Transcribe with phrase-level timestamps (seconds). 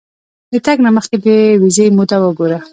[0.51, 1.27] د تګ نه مخکې د
[1.61, 2.57] ویزې موده وګوره.